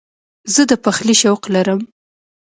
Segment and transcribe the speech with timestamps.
[0.53, 1.79] زه د پخلي شوق لرم.